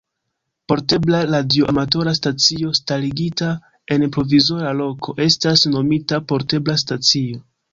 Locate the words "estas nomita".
5.29-6.21